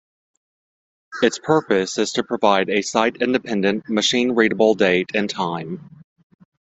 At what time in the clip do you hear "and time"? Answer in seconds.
5.13-6.01